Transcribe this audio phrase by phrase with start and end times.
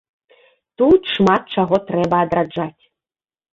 [0.81, 2.81] Тут шмат чаго трэба адраджаць.